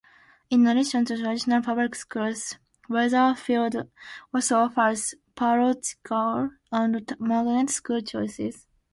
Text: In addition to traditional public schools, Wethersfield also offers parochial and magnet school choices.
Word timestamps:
In 0.49 0.65
addition 0.65 1.05
to 1.05 1.15
traditional 1.15 1.61
public 1.61 1.93
schools, 1.93 2.57
Wethersfield 2.89 3.87
also 4.33 4.55
offers 4.61 5.13
parochial 5.35 6.49
and 6.71 7.15
magnet 7.19 7.69
school 7.69 8.01
choices. 8.01 8.65